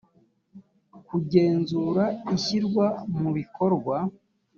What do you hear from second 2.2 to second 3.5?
ishyirwa mu